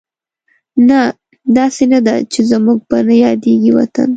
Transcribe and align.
نه، 0.87 0.99
داسې 1.57 1.83
نه 1.91 1.99
ده 2.05 2.15
چې 2.31 2.39
زموږ 2.51 2.77
به 2.89 2.97
نه 3.07 3.15
یادېږي 3.25 3.71
وطن 3.77 4.09